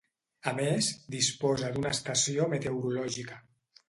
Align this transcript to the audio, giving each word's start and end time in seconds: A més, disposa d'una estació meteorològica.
A 0.51 0.51
més, 0.59 0.87
disposa 1.15 1.69
d'una 1.75 1.91
estació 1.97 2.47
meteorològica. 2.55 3.39